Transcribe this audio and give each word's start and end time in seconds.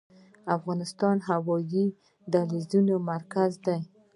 افغانستان 0.55 1.15
د 1.21 1.25
هوایي 1.29 1.85
دهلیز 2.31 2.67
مرکز 3.11 3.51
دی؟ 3.65 3.77